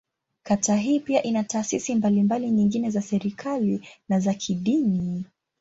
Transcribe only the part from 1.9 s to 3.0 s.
mbalimbali nyingine